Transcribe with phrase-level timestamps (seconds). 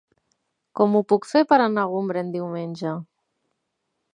[0.79, 2.95] Com ho puc fer per anar a Gombrèn diumenge?